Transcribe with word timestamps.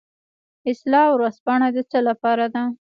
اصلاح 0.71 1.07
ورځپاڼه 1.11 1.67
د 1.75 1.77
څه 1.91 1.99
لپاره 2.07 2.45
ده؟ 2.53 2.63